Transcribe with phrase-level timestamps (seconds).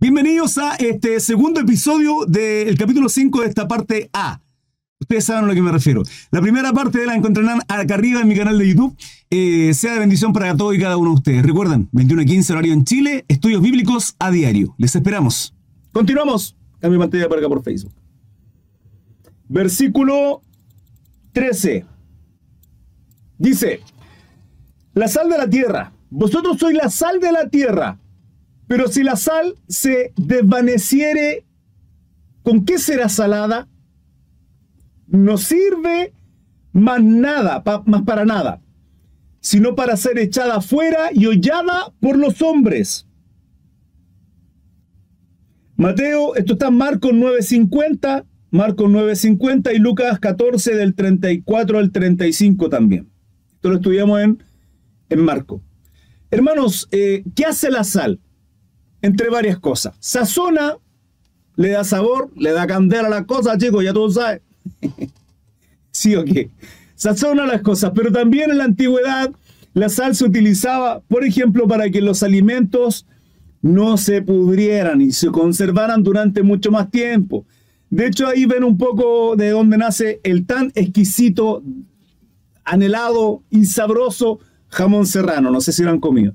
[0.00, 4.40] Bienvenidos a este segundo episodio del capítulo 5 de esta parte A.
[5.00, 6.04] Ustedes saben a lo que me refiero.
[6.30, 8.96] La primera parte la encontrarán acá arriba en mi canal de YouTube.
[9.28, 11.42] Eh, sea de bendición para todos y cada uno de ustedes.
[11.44, 14.72] Recuerden, 21 a 15 horario en Chile, estudios bíblicos a diario.
[14.78, 15.52] Les esperamos.
[15.90, 16.56] Continuamos.
[16.78, 17.92] Cambio pantalla para acá por Facebook.
[19.48, 20.42] Versículo
[21.32, 21.84] 13.
[23.36, 23.80] Dice,
[24.94, 25.92] la sal de la tierra.
[26.08, 27.98] Vosotros sois la sal de la tierra.
[28.68, 31.46] Pero si la sal se desvaneciere,
[32.42, 33.66] ¿con qué será salada?
[35.06, 36.12] No sirve
[36.72, 38.60] más nada, más para nada,
[39.40, 43.06] sino para ser echada afuera y hollada por los hombres.
[45.76, 52.68] Mateo, esto está en Marcos 9.50, Marcos 9.50 y Lucas 14 del 34 al 35
[52.68, 53.08] también.
[53.54, 54.42] Esto lo estudiamos en,
[55.08, 55.62] en Marco.
[56.30, 58.20] Hermanos, eh, ¿qué hace la sal?
[59.02, 59.94] Entre varias cosas.
[60.00, 60.76] Sazona,
[61.56, 64.40] le da sabor, le da candela a las cosas, chicos, ya todos saben.
[65.90, 66.50] sí o qué.
[66.94, 69.30] Sazona las cosas, pero también en la antigüedad
[69.74, 73.06] la sal se utilizaba, por ejemplo, para que los alimentos
[73.62, 77.44] no se pudrieran y se conservaran durante mucho más tiempo.
[77.90, 81.62] De hecho, ahí ven un poco de dónde nace el tan exquisito,
[82.64, 85.50] anhelado y sabroso jamón serrano.
[85.50, 86.34] No sé si lo han comido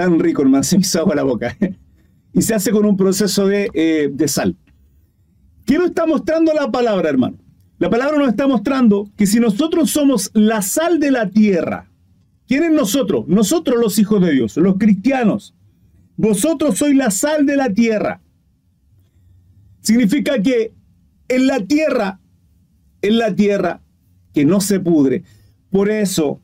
[0.00, 1.54] tan rico, hermano, se me la boca.
[2.32, 4.56] y se hace con un proceso de, eh, de sal.
[5.66, 7.36] ¿Qué nos está mostrando la palabra, hermano?
[7.78, 11.90] La palabra nos está mostrando que si nosotros somos la sal de la tierra,
[12.46, 13.26] ¿quién es nosotros?
[13.28, 15.54] Nosotros los hijos de Dios, los cristianos.
[16.16, 18.22] Vosotros sois la sal de la tierra.
[19.80, 20.72] Significa que
[21.28, 22.20] en la tierra,
[23.02, 23.82] en la tierra
[24.32, 25.24] que no se pudre.
[25.70, 26.40] Por eso,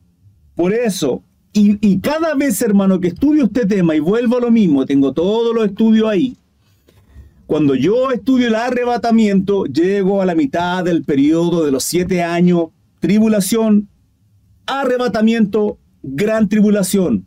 [0.55, 1.23] por eso
[1.59, 5.55] y, cada vez, hermano, que estudio este tema y vuelvo a lo mismo, tengo todos
[5.55, 6.37] los estudios ahí.
[7.47, 12.67] Cuando yo estudio el arrebatamiento, llego a la mitad del periodo de los siete años,
[13.01, 13.89] tribulación,
[14.67, 17.25] arrebatamiento, gran tribulación.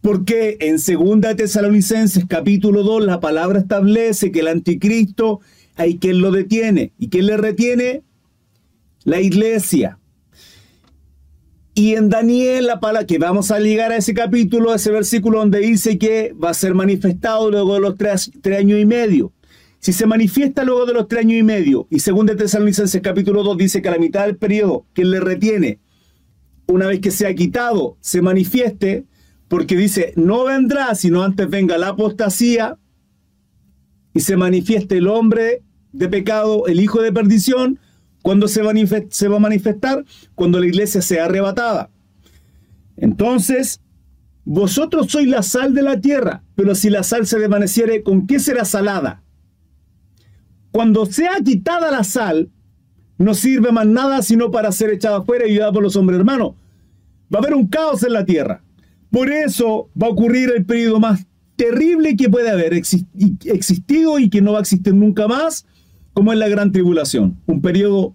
[0.00, 5.40] Porque en 2 Tesalonicenses capítulo 2 la palabra establece que el anticristo
[5.76, 6.92] hay quien lo detiene.
[6.98, 8.02] ¿Y quién le retiene?
[9.04, 9.99] La iglesia.
[11.74, 15.38] Y en Daniel, la palabra que vamos a ligar a ese capítulo, a ese versículo
[15.38, 19.32] donde dice que va a ser manifestado luego de los tres, años y medio.
[19.78, 23.42] Si se manifiesta luego de los tres años y medio, y según de Tesalonicenses capítulo
[23.42, 25.78] 2 dice que a la mitad del periodo que le retiene,
[26.66, 29.06] una vez que sea quitado, se manifieste,
[29.48, 32.78] porque dice, no vendrá, sino antes venga la apostasía,
[34.12, 37.78] y se manifieste el hombre de pecado, el hijo de perdición,
[38.22, 40.04] ¿Cuándo se, va a manifestar?
[40.34, 41.90] Cuando la iglesia sea arrebatada.
[42.96, 43.80] Entonces,
[44.44, 48.38] vosotros sois la sal de la tierra, pero si la sal se desvaneciere, ¿con qué
[48.38, 49.22] será salada?
[50.70, 52.50] Cuando sea quitada la sal,
[53.18, 56.54] no sirve más nada sino para ser echada afuera y ayudada por los hombres hermanos.
[57.32, 58.62] Va a haber un caos en la tierra.
[59.10, 61.26] Por eso va a ocurrir el periodo más
[61.56, 65.66] terrible que puede haber existido y que no va a existir nunca más,
[66.12, 68.14] como es la gran tribulación, un periodo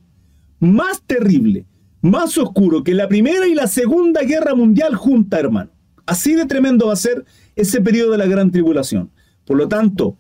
[0.60, 1.66] más terrible,
[2.02, 5.72] más oscuro que la primera y la segunda guerra mundial junta, hermano.
[6.06, 9.12] Así de tremendo va a ser ese periodo de la gran tribulación.
[9.46, 10.18] Por lo tanto,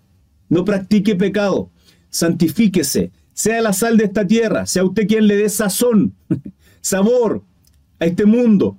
[0.49, 1.71] no practique pecado,
[2.09, 6.15] santifíquese, sea la sal de esta tierra, sea usted quien le dé sazón,
[6.81, 7.43] sabor
[7.99, 8.77] a este mundo,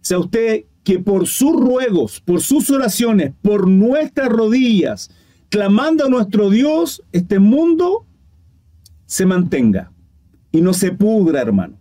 [0.00, 5.10] sea usted que por sus ruegos, por sus oraciones, por nuestras rodillas,
[5.50, 8.06] clamando a nuestro Dios, este mundo
[9.08, 9.90] se mantenga
[10.52, 11.78] y no se pudra, hermano.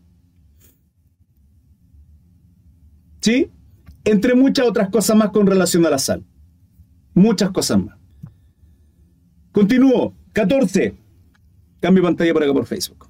[3.20, 3.52] ¿Sí?
[4.06, 6.26] Entre muchas otras cosas más con relación a la sal.
[7.14, 7.98] Muchas cosas más.
[9.52, 10.16] Continúo.
[10.32, 10.96] 14.
[11.82, 13.10] Cambio pantalla por acá por Facebook.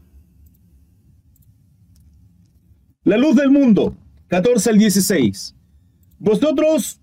[3.03, 3.95] La luz del mundo.
[4.29, 5.55] 14 al 16.
[6.17, 6.99] Vosotros,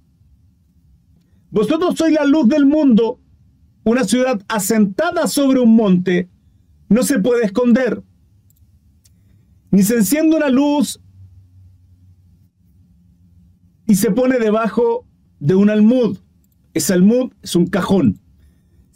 [1.50, 3.20] vosotros sois la luz del mundo,
[3.84, 6.28] una ciudad asentada sobre un monte
[6.94, 8.02] no se puede esconder.
[9.70, 11.00] Ni se enciende una luz
[13.86, 15.04] y se pone debajo
[15.40, 16.18] de un almud.
[16.72, 18.20] Ese almud es un cajón.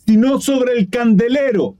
[0.06, 1.77] Sino sobre el candelero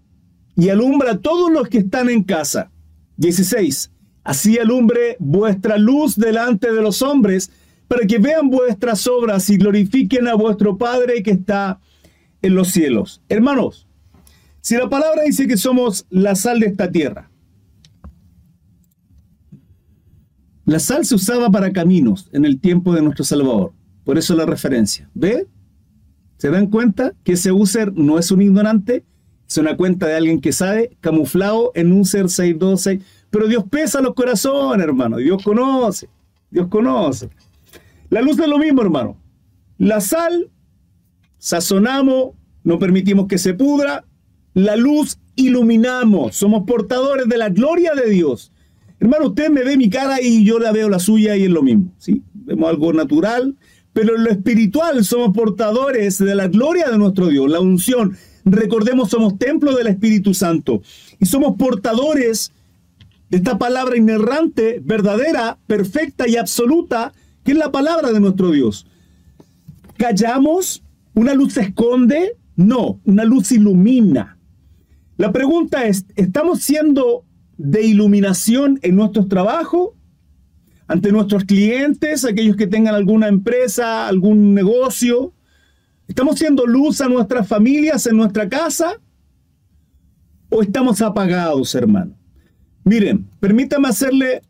[0.57, 2.73] y alumbra a todos los que están en casa.
[3.17, 3.93] 16.
[4.25, 7.51] Así alumbre vuestra luz delante de los hombres,
[7.87, 11.81] para que vean vuestras obras y glorifiquen a vuestro Padre que está
[12.43, 13.23] en los cielos.
[13.29, 13.88] Hermanos,
[14.61, 17.31] si la palabra dice que somos la sal de esta tierra,
[20.65, 23.73] la sal se usaba para caminos en el tiempo de nuestro Salvador.
[24.05, 25.09] Por eso la referencia.
[25.15, 25.47] ¿Ve?
[26.37, 29.05] ¿Se dan cuenta que ese user no es un ignorante?
[29.49, 33.03] Es una cuenta de alguien que sabe, camuflado en un ser 626.
[33.31, 35.17] Pero Dios pesa los corazones, hermano.
[35.17, 36.09] Dios conoce.
[36.51, 37.31] Dios conoce.
[38.11, 39.17] La luz es lo mismo, hermano.
[39.79, 40.51] La sal,
[41.39, 42.33] sazonamos,
[42.63, 44.05] no permitimos que se pudra.
[44.59, 46.35] La luz, iluminamos.
[46.35, 48.51] Somos portadores de la gloria de Dios.
[48.99, 51.63] Hermano, usted me ve mi cara y yo la veo la suya y es lo
[51.63, 51.93] mismo.
[51.99, 52.25] ¿sí?
[52.35, 53.55] Vemos algo natural,
[53.93, 58.17] pero en lo espiritual somos portadores de la gloria de nuestro Dios, la unción.
[58.45, 60.83] Recordemos, somos templo del Espíritu Santo
[61.21, 62.51] y somos portadores
[63.31, 67.13] de esta palabra inerrante, verdadera, perfecta y absoluta,
[67.45, 68.89] que es la palabra de nuestro Dios.
[69.97, 70.83] ¿Callamos?
[71.15, 72.37] ¿Una luz se esconde?
[72.57, 74.38] No, una luz ilumina.
[75.19, 77.27] La pregunta es, ¿estamos siendo
[77.59, 79.91] de iluminación en nuestros trabajos?
[80.89, 85.35] ante nuestros clientes, aquellos que tengan alguna empresa, algún negocio.
[86.09, 88.95] ¿Estamos siendo luz a nuestras familias, en nuestra casa?
[90.49, 92.17] ¿O estamos apagados, hermano?
[92.85, 94.41] Miren, permítame hacerle,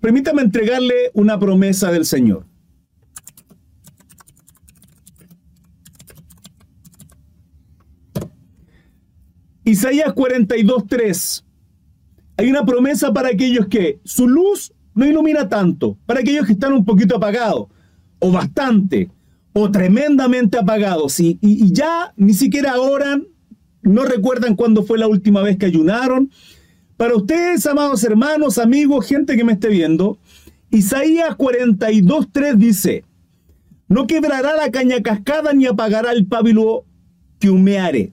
[0.00, 2.49] permítame entregarle una promesa del Señor.
[9.70, 11.44] Isaías 42.3
[12.36, 16.72] hay una promesa para aquellos que su luz no ilumina tanto, para aquellos que están
[16.72, 17.68] un poquito apagados,
[18.18, 19.10] o bastante,
[19.52, 21.38] o tremendamente apagados, y,
[21.72, 23.28] ya ni siquiera oran,
[23.82, 26.30] no recuerdan cuándo fue la última vez que ayunaron.
[26.96, 30.18] Para ustedes, amados hermanos, amigos, gente que me esté viendo,
[30.70, 33.04] Isaías 42.3 dice,
[33.86, 36.86] no quebrará la caña cascada ni apagará el pábilo
[37.38, 38.12] que humeare.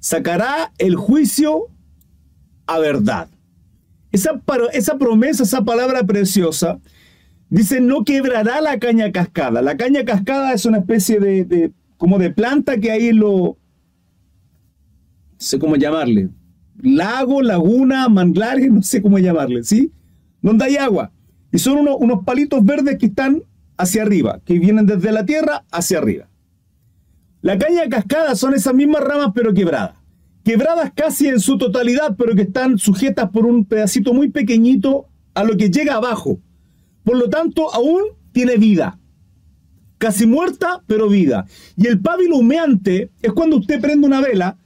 [0.00, 1.68] Sacará el juicio
[2.66, 3.28] a verdad.
[4.12, 4.40] Esa,
[4.72, 6.80] esa promesa, esa palabra preciosa,
[7.50, 9.62] dice, no quebrará la caña cascada.
[9.62, 13.58] La caña cascada es una especie de, como de planta que hay en lo, no
[15.36, 16.30] sé cómo llamarle,
[16.80, 19.92] lago, laguna, manglares, no sé cómo llamarle, ¿sí?
[20.40, 21.12] Donde hay agua.
[21.52, 23.42] Y son unos palitos verdes que están
[23.76, 26.29] hacia arriba, que vienen desde la tierra hacia arriba.
[27.42, 30.00] La caña cascada son esas mismas ramas pero quebradas
[30.44, 35.44] quebradas casi en su totalidad, pero que están sujetas por un pedacito muy pequeñito a
[35.44, 36.40] lo que llega abajo.
[37.04, 38.02] Por lo tanto, aún
[38.32, 38.98] tiene vida.
[39.98, 41.46] Casi muerta, pero vida.
[41.76, 44.56] Y el pábilo humeante es cuando usted prende una vela,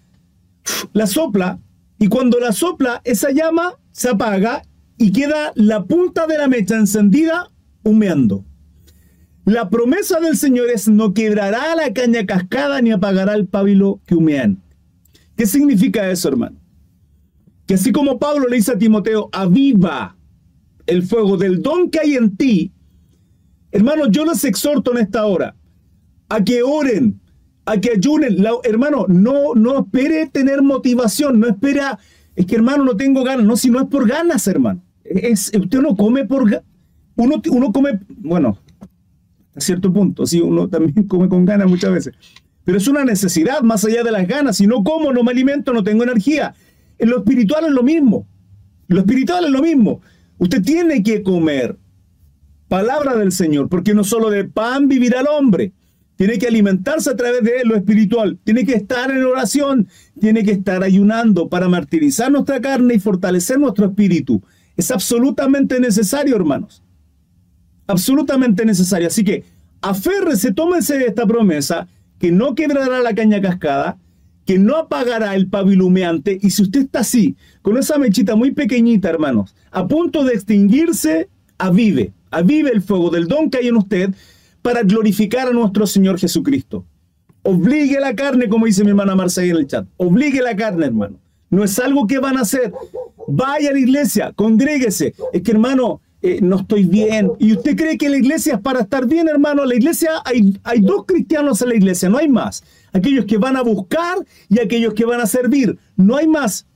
[0.92, 1.58] la sopla,
[1.98, 4.62] y cuando la sopla, esa llama se apaga
[4.96, 7.50] y queda la punta de la mecha encendida
[7.82, 8.44] humeando.
[9.44, 14.14] La promesa del Señor es no quebrará la caña cascada ni apagará el pábilo que
[14.14, 14.62] humean.
[15.37, 16.56] ¿Qué significa eso, hermano?
[17.67, 20.17] Que así como Pablo le dice a Timoteo, aviva
[20.87, 22.73] el fuego del don que hay en ti,
[23.70, 25.55] hermano, yo les exhorto en esta hora
[26.29, 27.20] a que oren,
[27.67, 28.43] a que ayunen.
[28.64, 31.99] hermano, no, no espere tener motivación, no espera,
[32.35, 34.82] es que hermano, no tengo ganas, no, si no es por ganas, hermano.
[35.05, 36.44] Es, usted no come por
[37.17, 38.58] uno, uno come, bueno,
[39.54, 42.14] a cierto punto, sí, uno también come con ganas muchas veces.
[42.64, 44.56] Pero es una necesidad más allá de las ganas.
[44.56, 46.54] Si no como, no me alimento, no tengo energía.
[46.98, 48.26] En lo espiritual es lo mismo.
[48.88, 50.00] Lo espiritual es lo mismo.
[50.38, 51.76] Usted tiene que comer
[52.68, 55.72] palabra del Señor, porque no solo de pan vivirá el hombre.
[56.16, 58.38] Tiene que alimentarse a través de lo espiritual.
[58.44, 59.88] Tiene que estar en oración.
[60.20, 64.43] Tiene que estar ayunando para martirizar nuestra carne y fortalecer nuestro espíritu.
[64.76, 66.83] Es absolutamente necesario, hermanos.
[67.86, 69.08] Absolutamente necesario.
[69.08, 69.44] Así que
[69.81, 71.86] aférrese, tómese de esta promesa
[72.19, 73.98] que no quebrará la caña cascada,
[74.46, 76.38] que no apagará el pabilumeante.
[76.41, 81.29] Y si usted está así, con esa mechita muy pequeñita, hermanos, a punto de extinguirse,
[81.58, 84.14] avive, avive el fuego del don que hay en usted
[84.62, 86.84] para glorificar a nuestro Señor Jesucristo.
[87.43, 89.86] Obligue la carne, como dice mi hermana Marcela en el chat.
[89.98, 91.19] Obligue la carne, hermano.
[91.50, 92.72] No es algo que van a hacer.
[93.29, 95.14] Vaya a la iglesia, congréguese.
[95.32, 97.32] Es que, hermano, eh, no estoy bien.
[97.38, 99.66] ¿Y usted cree que la iglesia es para estar bien, hermano?
[99.66, 102.64] La iglesia, hay, hay dos cristianos en la iglesia, no hay más.
[102.94, 104.16] Aquellos que van a buscar
[104.48, 105.78] y aquellos que van a servir.
[105.96, 106.66] No hay más.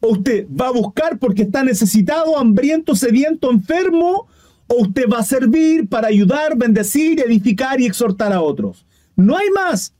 [0.00, 4.28] O usted va a buscar porque está necesitado, hambriento, sediento, enfermo,
[4.66, 8.84] o usted va a servir para ayudar, bendecir, edificar y exhortar a otros.
[9.16, 9.94] No hay más.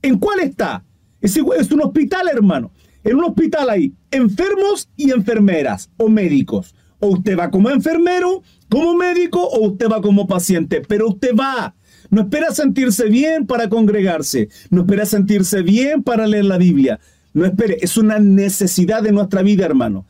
[0.00, 0.82] ¿En cuál está?
[1.20, 2.70] Es, es un hospital, hermano.
[3.04, 6.74] En un hospital hay enfermos y enfermeras o médicos.
[7.02, 10.82] O usted va como enfermero, como médico, o usted va como paciente.
[10.86, 11.74] Pero usted va.
[12.10, 14.48] No espera sentirse bien para congregarse.
[14.70, 17.00] No espera sentirse bien para leer la Biblia.
[17.34, 17.78] No espere.
[17.80, 20.06] Es una necesidad de nuestra vida, hermano.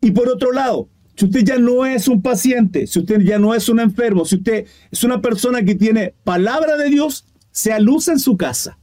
[0.00, 3.52] Y por otro lado, si usted ya no es un paciente, si usted ya no
[3.52, 8.06] es un enfermo, si usted es una persona que tiene palabra de Dios, sea luz
[8.06, 8.78] en su casa.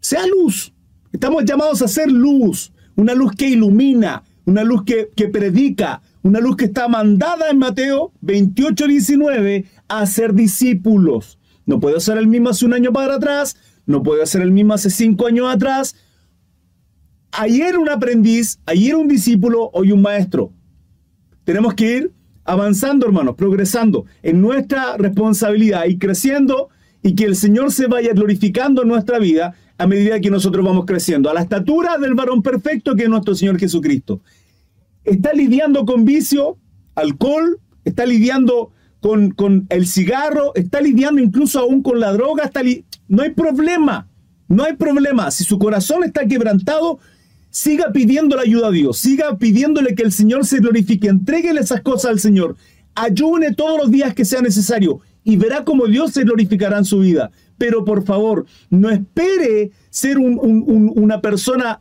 [0.00, 0.74] Sea luz.
[1.12, 6.40] Estamos llamados a ser luz, una luz que ilumina, una luz que, que predica, una
[6.40, 11.38] luz que está mandada en Mateo 28, 19 a ser discípulos.
[11.66, 14.74] No puedo ser el mismo hace un año para atrás, no puedo ser el mismo
[14.74, 15.96] hace cinco años atrás.
[17.32, 20.52] Ayer un aprendiz, ayer un discípulo, hoy un maestro.
[21.44, 22.12] Tenemos que ir
[22.44, 26.68] avanzando, hermanos, progresando en nuestra responsabilidad y creciendo
[27.02, 30.84] y que el Señor se vaya glorificando en nuestra vida a medida que nosotros vamos
[30.86, 34.20] creciendo, a la estatura del varón perfecto que es nuestro Señor Jesucristo.
[35.04, 36.58] Está lidiando con vicio,
[36.94, 42.50] alcohol, está lidiando con, con el cigarro, está lidiando incluso aún con la droga,
[43.08, 44.08] no hay problema,
[44.48, 45.30] no hay problema.
[45.30, 47.00] Si su corazón está quebrantado,
[47.50, 51.82] siga pidiendo la ayuda a Dios, siga pidiéndole que el Señor se glorifique, entréguele esas
[51.82, 52.56] cosas al Señor,
[52.94, 57.00] ayune todos los días que sea necesario y verá cómo Dios se glorificará en su
[57.00, 57.30] vida.
[57.58, 61.80] Pero por favor, no espere ser una persona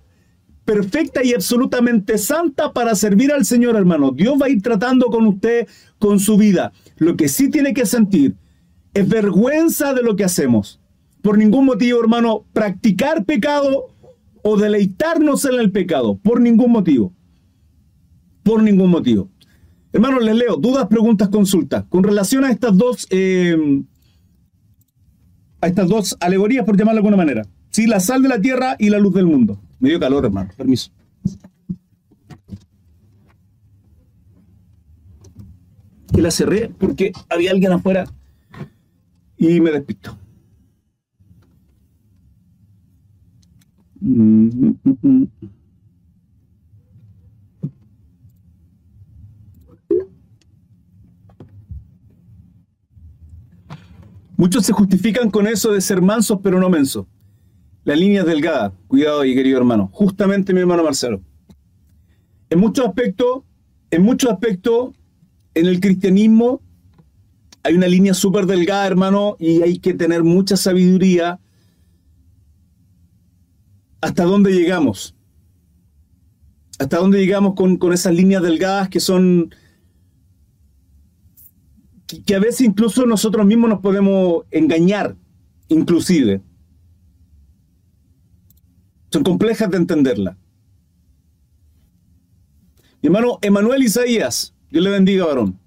[0.65, 4.11] perfecta y absolutamente santa para servir al Señor, hermano.
[4.11, 5.67] Dios va a ir tratando con usted,
[5.99, 6.71] con su vida.
[6.97, 8.35] Lo que sí tiene que sentir
[8.93, 10.79] es vergüenza de lo que hacemos.
[11.21, 13.87] Por ningún motivo, hermano, practicar pecado
[14.43, 17.13] o deleitarnos en el pecado, por ningún motivo.
[18.43, 19.29] Por ningún motivo.
[19.93, 21.85] Hermanos, les leo dudas, preguntas, consultas.
[21.89, 23.83] Con relación a estas dos, eh,
[25.59, 27.45] a estas dos alegorías, por llamarlo de alguna manera.
[27.69, 29.59] Sí, la sal de la tierra y la luz del mundo.
[29.81, 30.51] Me dio calor, hermano.
[30.55, 30.91] Permiso.
[36.13, 38.05] Y la cerré porque había alguien afuera
[39.37, 40.17] y me despisto.
[54.37, 57.07] Muchos se justifican con eso de ser mansos pero no mensos.
[57.91, 58.73] La línea delgada.
[58.87, 59.89] Cuidado ahí, querido hermano.
[59.91, 61.21] Justamente mi hermano Marcelo.
[62.49, 63.43] En muchos aspectos,
[63.89, 64.91] en muchos aspectos,
[65.53, 66.61] en el cristianismo
[67.63, 71.41] hay una línea súper delgada, hermano, y hay que tener mucha sabiduría
[73.99, 75.13] hasta dónde llegamos.
[76.79, 79.53] Hasta dónde llegamos con, esas líneas delgadas que son...
[82.25, 85.17] Que, a veces incluso nosotros mismos nos podemos engañar,
[85.67, 86.41] inclusive.
[89.11, 90.37] Son complejas de entenderla.
[93.01, 95.59] Mi hermano Emanuel Isaías, Dios le bendiga, varón.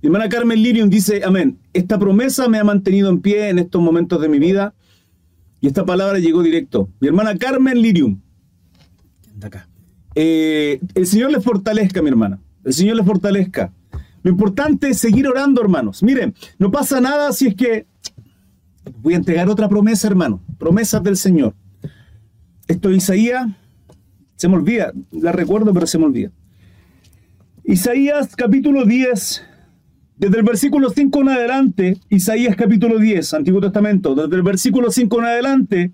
[0.00, 3.80] Mi hermana Carmen Lirium dice, amén, esta promesa me ha mantenido en pie en estos
[3.80, 4.74] momentos de mi vida
[5.60, 6.90] y esta palabra llegó directo.
[7.00, 8.20] Mi hermana Carmen Lirium.
[9.42, 9.66] Acá.
[10.14, 12.38] Eh, el Señor le fortalezca, mi hermana.
[12.64, 13.72] El Señor le fortalezca.
[14.22, 16.02] Lo importante es seguir orando, hermanos.
[16.02, 17.86] Miren, no pasa nada si es que
[19.00, 20.40] voy a entregar otra promesa, hermano.
[20.58, 21.54] Promesas del Señor.
[22.66, 23.48] Esto es Isaías,
[24.36, 26.30] se me olvida, la recuerdo, pero se me olvida.
[27.64, 29.42] Isaías capítulo 10,
[30.16, 35.18] desde el versículo 5 en adelante, Isaías capítulo 10, Antiguo Testamento, desde el versículo 5
[35.18, 35.92] en adelante,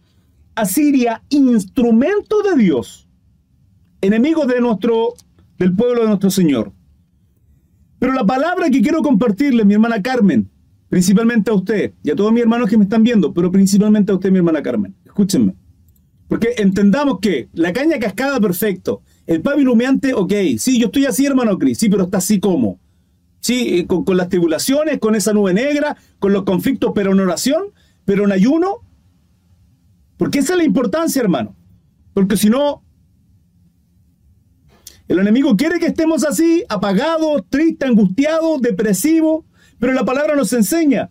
[0.54, 3.08] Asiria, instrumento de Dios,
[4.00, 5.14] enemigo de nuestro,
[5.58, 6.72] del pueblo de nuestro Señor.
[7.98, 10.48] Pero la palabra que quiero compartirle, mi hermana Carmen,
[10.90, 14.16] principalmente a usted y a todos mis hermanos que me están viendo, pero principalmente a
[14.16, 15.54] usted, mi hermana Carmen, escúchenme.
[16.28, 19.02] Porque entendamos que la caña cascada, perfecto.
[19.26, 20.32] El pablo humeante, ok.
[20.58, 21.78] Sí, yo estoy así, hermano Cris.
[21.78, 22.78] Sí, pero está así como.
[23.40, 27.72] Sí, con, las tribulaciones, con esa nube negra, con los conflictos, pero en oración,
[28.04, 28.76] pero en ayuno.
[30.18, 31.56] Porque esa es la importancia, hermano.
[32.14, 32.84] Porque si no,
[35.08, 39.44] el enemigo quiere que estemos así, apagados, tristes, angustiados, depresivos.
[39.80, 41.10] Pero la palabra nos enseña,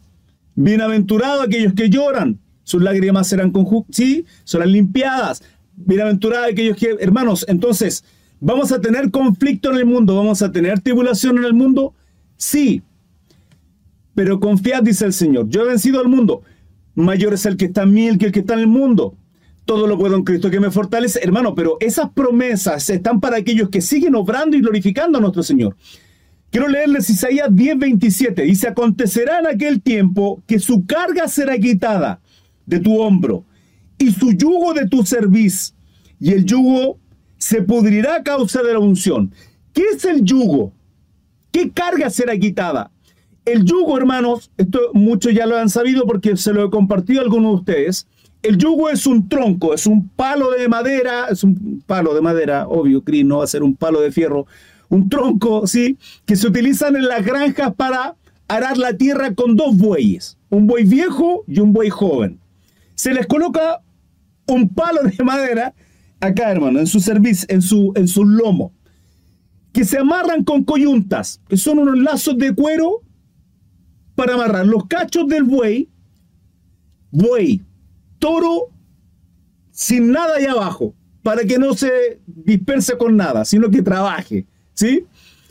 [0.55, 3.51] bienaventurados aquellos que lloran, sus lágrimas serán
[3.89, 5.41] sí, serán limpiadas.
[5.75, 8.05] Bienaventurados aquellos que, hermanos, entonces,
[8.39, 10.15] ¿vamos a tener conflicto en el mundo?
[10.15, 11.95] ¿Vamos a tener tribulación en el mundo?
[12.37, 12.83] Sí,
[14.13, 15.49] pero confiad, dice el Señor.
[15.49, 16.43] Yo he vencido al mundo.
[16.93, 19.15] Mayor es el que está en mí, que el que está en el mundo.
[19.65, 21.21] Todo lo puedo en Cristo que me fortalece.
[21.23, 25.75] Hermano, pero esas promesas están para aquellos que siguen obrando y glorificando a nuestro Señor.
[26.51, 28.43] Quiero leerles Isaías 10:27.
[28.43, 32.19] Dice, acontecerá en aquel tiempo que su carga será quitada
[32.65, 33.45] de tu hombro
[33.97, 35.75] y su yugo de tu cerviz,
[36.19, 36.97] y el yugo
[37.37, 39.31] se pudrirá a causa de la unción.
[39.73, 40.73] ¿Qué es el yugo?
[41.51, 42.91] ¿Qué carga será quitada?
[43.45, 47.23] El yugo, hermanos, esto muchos ya lo han sabido porque se lo he compartido a
[47.23, 48.07] algunos de ustedes.
[48.41, 52.67] El yugo es un tronco, es un palo de madera, es un palo de madera,
[52.67, 54.45] obvio, Cris, no va a ser un palo de fierro,
[54.89, 55.97] un tronco, ¿sí?
[56.25, 58.15] Que se utilizan en las granjas para
[58.47, 62.39] arar la tierra con dos bueyes, un buey viejo y un buey joven.
[62.95, 63.81] Se les coloca
[64.47, 65.73] un palo de madera
[66.19, 68.73] acá, hermano, en su servicio, en su, en su lomo,
[69.71, 73.01] que se amarran con coyuntas, que son unos lazos de cuero
[74.15, 75.87] para amarrar los cachos del buey,
[77.11, 77.63] buey,
[78.17, 78.71] toro,
[79.71, 84.45] sin nada ahí abajo, para que no se disperse con nada, sino que trabaje,
[84.79, 85.05] ¿sí?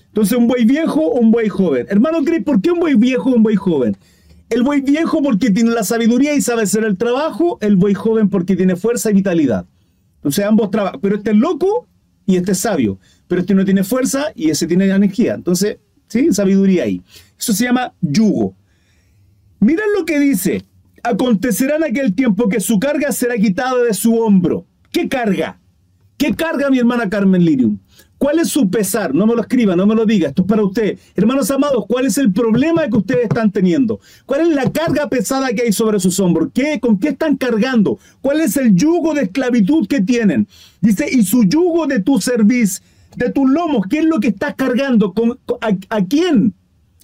[0.06, 1.86] Entonces, un buey viejo un buey joven.
[1.90, 3.96] Hermano Cris, ¿por qué un buey viejo un buey joven?
[4.48, 8.30] El buey viejo porque tiene la sabiduría y sabe hacer el trabajo, el buey joven
[8.30, 9.66] porque tiene fuerza y vitalidad.
[10.16, 11.86] Entonces ambos trabajan, pero este es loco
[12.24, 15.34] y este es sabio, pero este no tiene fuerza y ese tiene energía.
[15.34, 15.76] Entonces,
[16.08, 16.32] ¿sí?
[16.32, 17.02] Sabiduría ahí.
[17.38, 18.54] Eso se llama yugo.
[19.60, 20.64] Miren lo que dice.
[21.02, 24.64] Acontecerá en aquel tiempo que su carga será quitada de su hombro.
[24.90, 25.60] ¿Qué carga?
[26.16, 27.78] ¿Qué carga mi hermana Carmen Lirium?
[28.18, 29.14] ¿Cuál es su pesar?
[29.14, 30.28] No me lo escriba, no me lo diga.
[30.28, 30.98] Esto es para usted.
[31.14, 34.00] Hermanos amados, ¿cuál es el problema que ustedes están teniendo?
[34.26, 36.48] ¿Cuál es la carga pesada que hay sobre sus hombros?
[36.52, 37.98] ¿Qué, ¿Con qué están cargando?
[38.20, 40.48] ¿Cuál es el yugo de esclavitud que tienen?
[40.80, 42.84] Dice, y su yugo de tu servicio,
[43.16, 45.12] de tus lomos, ¿qué es lo que estás cargando?
[45.12, 46.54] ¿Con, a, ¿A quién?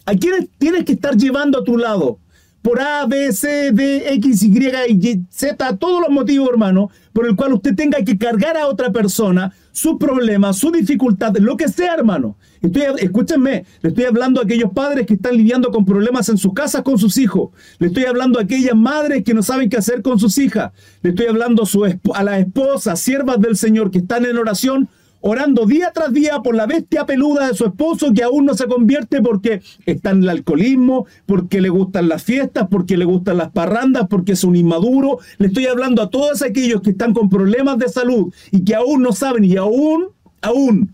[0.06, 2.18] ¿A quién tienes que estar llevando a tu lado?
[2.64, 7.36] Por A, B, C, D, X, Y y Z, todos los motivos, hermano, por el
[7.36, 11.92] cual usted tenga que cargar a otra persona su problema, su dificultad, lo que sea,
[11.92, 12.38] hermano.
[12.62, 16.54] Estoy, escúchenme, le estoy hablando a aquellos padres que están lidiando con problemas en sus
[16.54, 17.50] casas con sus hijos.
[17.78, 20.72] Le estoy hablando a aquellas madres que no saben qué hacer con sus hijas.
[21.02, 24.88] Le estoy hablando a, a las esposas, siervas del Señor que están en oración
[25.26, 28.66] orando día tras día por la bestia peluda de su esposo que aún no se
[28.66, 33.50] convierte porque está en el alcoholismo, porque le gustan las fiestas, porque le gustan las
[33.50, 35.20] parrandas, porque es un inmaduro.
[35.38, 39.02] Le estoy hablando a todos aquellos que están con problemas de salud y que aún
[39.02, 40.08] no saben y aún,
[40.42, 40.92] aún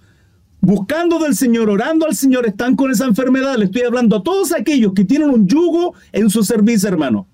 [0.60, 3.56] buscando del Señor, orando al Señor, están con esa enfermedad.
[3.56, 7.26] Le estoy hablando a todos aquellos que tienen un yugo en su servicio, hermano.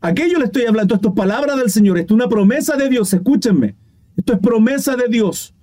[0.00, 3.12] Aquello le estoy hablando, esto es palabra del Señor, esto es una promesa de Dios,
[3.12, 3.76] escúchenme.
[4.16, 5.54] Esto es promesa de Dios.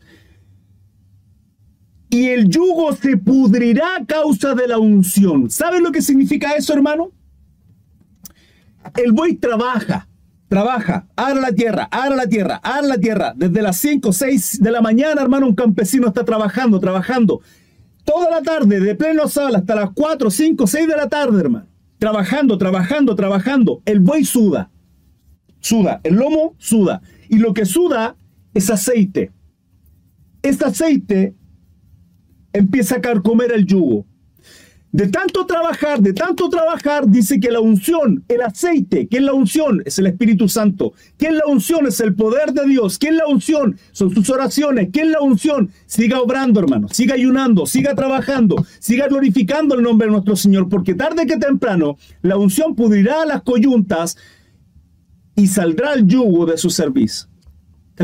[2.09, 5.49] Y el yugo se pudrirá a causa de la unción.
[5.49, 7.11] ¿Saben lo que significa eso, hermano?
[8.95, 10.07] El buey trabaja,
[10.47, 13.33] trabaja, ara la tierra, ara la tierra, ara la tierra.
[13.35, 17.41] Desde las 5, 6 de la mañana, hermano, un campesino está trabajando, trabajando.
[18.03, 21.67] Toda la tarde, de pleno sol, hasta las 4, 5, 6 de la tarde, hermano.
[21.99, 23.83] Trabajando, trabajando, trabajando.
[23.85, 24.71] El buey suda.
[25.59, 25.99] Suda.
[26.03, 27.01] El lomo suda.
[27.27, 28.15] Y lo que suda
[28.59, 29.31] es aceite.
[30.41, 31.33] Este aceite
[32.51, 34.05] empieza a carcomer el yugo.
[34.91, 39.33] De tanto trabajar, de tanto trabajar, dice que la unción, el aceite, ¿qué es la
[39.33, 39.81] unción?
[39.85, 40.93] Es el Espíritu Santo.
[41.17, 41.85] ¿Qué es la unción?
[41.87, 42.97] Es el poder de Dios.
[42.97, 43.77] ¿Qué es la unción?
[43.91, 44.89] Son sus oraciones.
[44.91, 45.69] ¿Qué es la unción?
[45.85, 46.87] Siga obrando, hermano.
[46.89, 51.97] Siga ayunando, siga trabajando, siga glorificando el nombre de nuestro Señor, porque tarde que temprano
[52.23, 54.17] la unción pudrirá las coyuntas
[55.35, 57.28] y saldrá el yugo de su servicio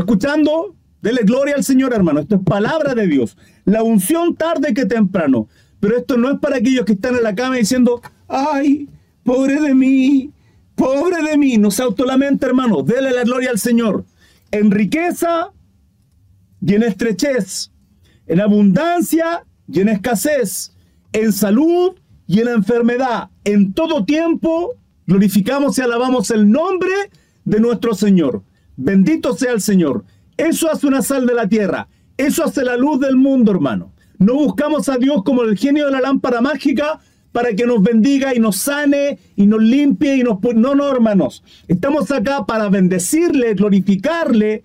[0.00, 0.74] escuchando?
[1.02, 2.20] Dele gloria al Señor, hermano.
[2.20, 3.36] Esto es palabra de Dios.
[3.64, 5.48] La unción tarde que temprano.
[5.80, 8.88] Pero esto no es para aquellos que están en la cama diciendo, ay,
[9.22, 10.30] pobre de mí,
[10.74, 11.58] pobre de mí.
[11.58, 12.82] No se autolamente, hermano.
[12.82, 14.04] Dele la gloria al Señor.
[14.50, 15.50] En riqueza
[16.60, 17.70] y en estrechez.
[18.26, 20.72] En abundancia y en escasez.
[21.12, 21.94] En salud
[22.26, 23.30] y en enfermedad.
[23.44, 24.74] En todo tiempo
[25.06, 26.90] glorificamos y alabamos el nombre
[27.44, 28.42] de nuestro Señor.
[28.76, 30.04] Bendito sea el Señor.
[30.36, 31.88] Eso hace una sal de la tierra.
[32.16, 33.92] Eso hace la luz del mundo, hermano.
[34.18, 37.00] No buscamos a Dios como el genio de la lámpara mágica
[37.32, 40.38] para que nos bendiga y nos sane y nos limpie y nos...
[40.54, 41.42] No, no, hermanos.
[41.68, 44.64] Estamos acá para bendecirle, glorificarle,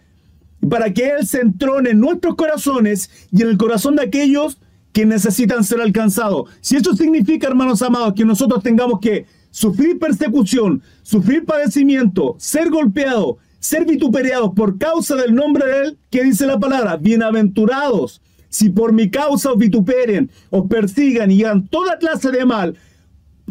[0.70, 4.58] para que Él se entrone en nuestros corazones y en el corazón de aquellos
[4.94, 6.50] que necesitan ser alcanzados.
[6.62, 13.36] Si eso significa, hermanos amados, que nosotros tengamos que sufrir persecución, sufrir padecimiento, ser golpeados,
[13.62, 16.98] ser vituperados por causa del nombre de Él, ¿qué dice la palabra?
[16.98, 18.22] Bienaventurados.
[18.50, 22.76] Si por mi causa os vituperen, os persigan y hagan toda clase de mal,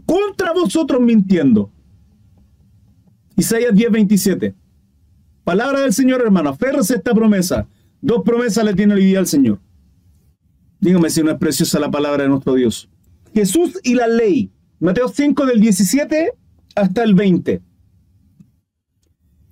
[0.04, 1.70] contra vosotros mintiendo.
[3.36, 4.52] Isaías 10:27.
[5.44, 6.50] Palabra del Señor, hermano.
[6.50, 7.66] Aférrese esta promesa.
[8.02, 9.60] Dos promesas le tiene hoy día al Señor.
[10.80, 12.88] Dígame si no es preciosa la palabra de nuestro Dios.
[13.32, 14.50] Jesús y la ley.
[14.80, 16.32] Mateo 5 del 17
[16.74, 17.62] hasta el 20.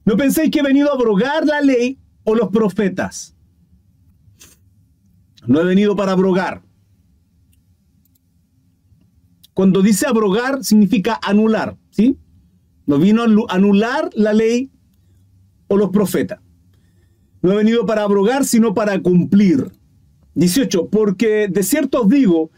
[0.08, 3.36] No penséis que he venido a abrogar la ley o los profetas.
[5.46, 6.62] No he venido para abrogar.
[9.52, 12.16] Cuando dice abrogar significa anular, ¿sí?
[12.86, 14.70] No vino a anular la ley
[15.66, 16.40] o los profetas.
[17.42, 19.72] No he venido para abrogar, sino para cumplir.
[20.36, 20.88] 18.
[20.88, 22.50] Porque de cierto os digo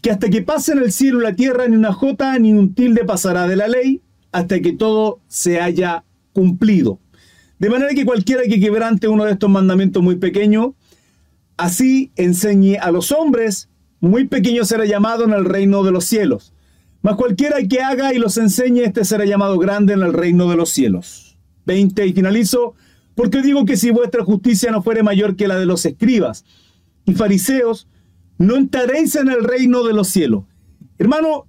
[0.00, 3.04] que hasta que pasen el cielo y la tierra, ni una jota ni un tilde
[3.04, 4.00] pasará de la ley,
[4.32, 7.00] hasta que todo se haya cumplido.
[7.58, 10.72] De manera que cualquiera que quebrante uno de estos mandamientos muy pequeños,
[11.56, 13.70] así enseñe a los hombres,
[14.00, 16.52] muy pequeño será llamado en el reino de los cielos.
[17.00, 20.56] Mas cualquiera que haga y los enseñe, este será llamado grande en el reino de
[20.56, 21.38] los cielos.
[21.66, 22.06] 20.
[22.06, 22.74] Y finalizo,
[23.14, 26.44] porque digo que si vuestra justicia no fuere mayor que la de los escribas
[27.06, 27.88] y fariseos,
[28.38, 30.44] no entraréis en el reino de los cielos.
[30.98, 31.46] Hermano,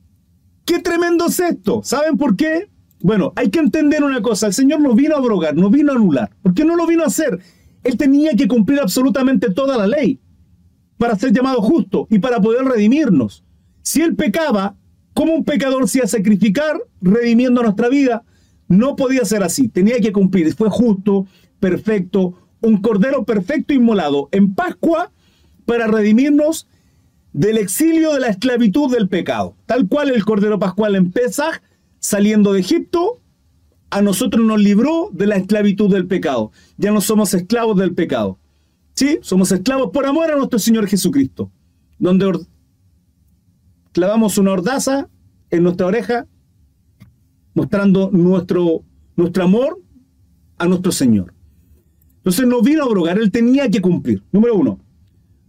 [0.65, 1.81] qué tremendo es esto.
[1.83, 2.69] ¿Saben por qué?
[3.01, 4.47] Bueno, hay que entender una cosa.
[4.47, 6.31] El Señor no vino a abrogar, no vino a anular.
[6.41, 7.39] ¿Por qué no lo vino a hacer?
[7.83, 10.19] Él tenía que cumplir absolutamente toda la ley
[10.97, 13.43] para ser llamado justo y para poder redimirnos.
[13.81, 14.75] Si Él pecaba,
[15.15, 18.23] como un pecador se iba a sacrificar redimiendo nuestra vida?
[18.67, 19.69] No podía ser así.
[19.69, 20.53] Tenía que cumplir.
[20.53, 21.25] Fue justo,
[21.59, 25.11] perfecto, un cordero perfecto inmolado en Pascua
[25.65, 26.67] para redimirnos
[27.31, 29.55] del exilio de la esclavitud del pecado.
[29.65, 31.61] Tal cual el Cordero Pascual en Pesach,
[32.05, 33.19] saliendo de Egipto,
[33.89, 36.51] a nosotros nos libró de la esclavitud del pecado.
[36.77, 38.37] Ya no somos esclavos del pecado.
[38.93, 39.17] ¿Sí?
[39.21, 41.51] Somos esclavos por amor a nuestro Señor Jesucristo.
[41.97, 42.45] Donde
[43.91, 45.09] clavamos una hordaza
[45.49, 46.27] en nuestra oreja,
[47.55, 48.83] mostrando nuestro,
[49.15, 49.81] nuestro amor
[50.59, 51.33] a nuestro Señor.
[52.17, 54.21] Entonces no vino a abrogar, Él tenía que cumplir.
[54.31, 54.79] Número uno.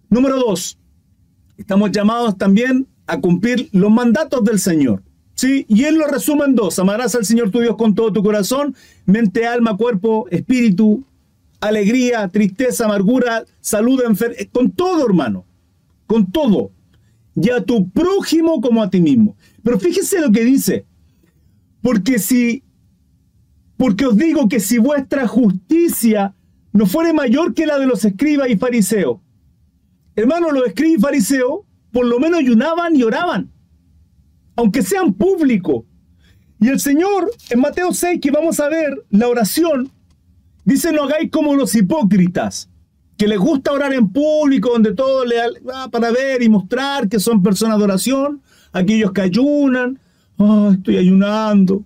[0.09, 0.79] Número dos,
[1.59, 5.03] estamos llamados también a cumplir los mandatos del Señor.
[5.37, 5.65] ¿Sí?
[5.69, 6.79] Y Él lo resume en dos.
[6.81, 11.05] Amarás al Señor tu Dios con todo tu corazón, mente, alma, cuerpo, espíritu,
[11.61, 15.45] alegría, tristeza, amargura, salud, enfermedad, con todo, hermano.
[16.09, 16.73] Con todo.
[17.37, 19.37] Y a tu prójimo como a ti mismo.
[19.63, 20.87] Pero fíjese lo que dice.
[21.83, 22.65] Porque si,
[23.77, 26.35] porque os digo que si vuestra justicia
[26.73, 29.19] no fuere mayor que la de los escribas y fariseos,
[30.17, 31.61] Hermanos, los escribas y fariseos
[31.93, 33.51] por lo menos ayunaban y oraban,
[34.57, 35.85] aunque sean públicos.
[36.59, 39.91] Y el Señor, en Mateo 6, que vamos a ver la oración,
[40.65, 42.71] dice, no hagáis como los hipócritas,
[43.19, 45.37] que les gusta orar en público, donde todo le
[45.91, 48.43] para ver y mostrar que son personas de oración,
[48.73, 49.99] aquellos que ayunan,
[50.39, 51.85] oh, estoy ayunando,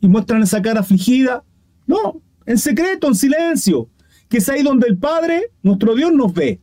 [0.00, 1.44] y muestran esa cara afligida.
[1.86, 3.88] No, en secreto, en silencio,
[4.28, 6.60] que es ahí donde el Padre, nuestro Dios, nos ve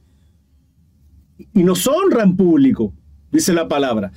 [1.53, 2.93] y nos honra en público,
[3.31, 4.11] dice la palabra.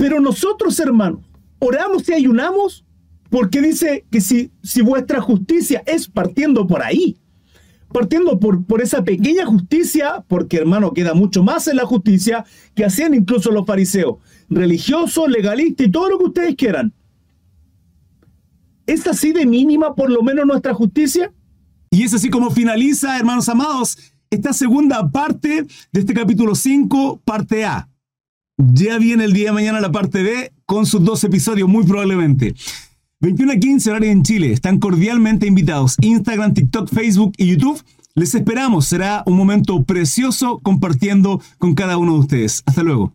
[0.00, 1.20] Pero nosotros, hermanos,
[1.58, 2.86] oramos y ayunamos
[3.28, 7.18] porque dice que si, si vuestra justicia es partiendo por ahí,
[7.92, 12.86] partiendo por, por esa pequeña justicia, porque hermano, queda mucho más en la justicia que
[12.86, 14.16] hacían incluso los fariseos,
[14.48, 16.94] religiosos, legalistas y todo lo que ustedes quieran.
[18.86, 21.30] ¿Es así de mínima por lo menos nuestra justicia?
[21.90, 23.98] Y es así como finaliza, hermanos amados,
[24.30, 27.89] esta segunda parte de este capítulo 5, parte A.
[28.68, 32.54] Ya viene el día de mañana la parte B con sus dos episodios, muy probablemente.
[33.20, 34.52] 21 a 15 horario en Chile.
[34.52, 35.96] Están cordialmente invitados.
[36.00, 37.82] Instagram, TikTok, Facebook y YouTube.
[38.14, 38.86] Les esperamos.
[38.86, 42.62] Será un momento precioso compartiendo con cada uno de ustedes.
[42.66, 43.14] Hasta luego.